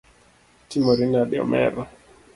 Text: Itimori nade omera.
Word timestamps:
Itimori 0.63 1.05
nade 1.11 1.35
omera. 1.43 1.83